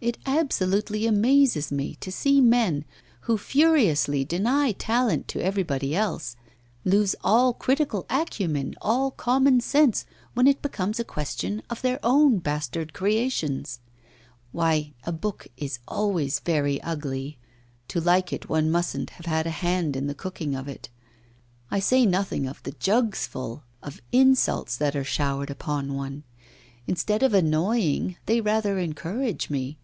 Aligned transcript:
It 0.00 0.16
absolutely 0.26 1.06
amazes 1.06 1.72
me 1.72 1.96
to 2.02 2.12
see 2.12 2.40
men, 2.40 2.84
who 3.22 3.36
furiously 3.36 4.24
deny 4.24 4.70
talent 4.70 5.26
to 5.26 5.40
everybody 5.42 5.92
else, 5.92 6.36
lose 6.84 7.16
all 7.24 7.52
critical 7.52 8.06
acumen, 8.08 8.76
all 8.80 9.10
common 9.10 9.60
sense, 9.60 10.06
when 10.34 10.46
it 10.46 10.62
becomes 10.62 11.00
a 11.00 11.04
question 11.04 11.62
of 11.68 11.82
their 11.82 11.98
own 12.04 12.38
bastard 12.38 12.92
creations. 12.92 13.80
Why, 14.52 14.92
a 15.02 15.10
book 15.10 15.48
is 15.56 15.80
always 15.88 16.38
very 16.38 16.80
ugly. 16.82 17.36
To 17.88 18.00
like 18.00 18.32
it 18.32 18.48
one 18.48 18.70
mustn't 18.70 19.10
have 19.10 19.26
had 19.26 19.48
a 19.48 19.60
hand 19.66 19.96
in 19.96 20.06
the 20.06 20.14
cooking 20.14 20.54
of 20.54 20.68
it. 20.68 20.90
I 21.72 21.80
say 21.80 22.06
nothing 22.06 22.46
of 22.46 22.62
the 22.62 22.76
jugsful 22.78 23.64
of 23.82 24.00
insults 24.12 24.76
that 24.76 24.94
are 24.94 25.02
showered 25.02 25.50
upon 25.50 25.92
one. 25.94 26.22
Instead 26.86 27.24
of 27.24 27.34
annoying, 27.34 28.14
they 28.26 28.40
rather 28.40 28.78
encourage 28.78 29.50
me. 29.50 29.76